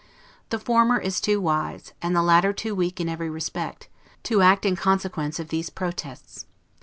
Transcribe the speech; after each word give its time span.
The 0.49 0.57
former 0.57 0.97
is 0.97 1.21
too 1.21 1.39
wise, 1.39 1.93
and 2.01 2.15
the 2.15 2.23
latter 2.23 2.53
too 2.53 2.73
weak 2.73 2.99
in 2.99 3.07
every 3.07 3.29
respect, 3.29 3.87
to 4.23 4.41
act 4.41 4.65
in 4.65 4.75
consequence 4.75 5.39
of 5.39 5.49
these 5.49 5.69
protests. 5.69 6.47